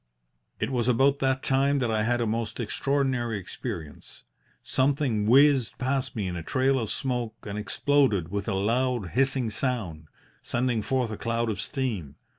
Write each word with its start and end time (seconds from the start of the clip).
"It 0.59 0.71
was 0.71 0.87
about 0.87 1.19
that 1.19 1.43
time 1.43 1.77
that 1.77 1.91
I 1.91 2.01
had 2.01 2.21
a 2.21 2.25
most 2.25 2.59
extraordinary 2.59 3.37
experience. 3.37 4.23
Something 4.63 5.27
whizzed 5.27 5.77
past 5.77 6.15
me 6.15 6.25
in 6.25 6.35
a 6.35 6.41
trail 6.41 6.79
of 6.79 6.89
smoke 6.89 7.35
and 7.43 7.55
exploded 7.55 8.29
with 8.29 8.47
a 8.47 8.55
loud, 8.55 9.09
hissing 9.09 9.51
sound, 9.51 10.07
sending 10.41 10.81
forth 10.81 11.11
a 11.11 11.17
cloud 11.17 11.51
of 11.51 11.61
steam. 11.61 12.15